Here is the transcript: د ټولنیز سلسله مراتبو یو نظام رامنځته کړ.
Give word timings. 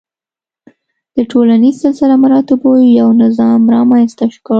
د 1.15 1.17
ټولنیز 1.31 1.75
سلسله 1.83 2.15
مراتبو 2.23 2.71
یو 2.99 3.07
نظام 3.23 3.61
رامنځته 3.75 4.25
کړ. 4.45 4.49